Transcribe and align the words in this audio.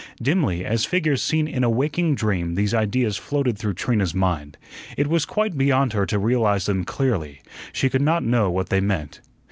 Dimly, 0.19 0.65
as 0.65 0.83
figures 0.83 1.21
seen 1.21 1.47
in 1.47 1.63
a 1.63 1.69
waking 1.69 2.15
dream, 2.15 2.55
these 2.55 2.73
ideas 2.73 3.17
floated 3.17 3.55
through 3.55 3.75
Trina's 3.75 4.15
mind. 4.15 4.57
It 4.97 5.05
was 5.05 5.25
quite 5.25 5.55
beyond 5.55 5.93
her 5.93 6.07
to 6.07 6.17
realize 6.17 6.65
them 6.65 6.85
clearly; 6.85 7.39
she 7.71 7.87
could 7.87 8.01
not 8.01 8.23
know 8.23 8.49
what 8.49 8.69
they 8.69 8.81
meant. 8.81 9.21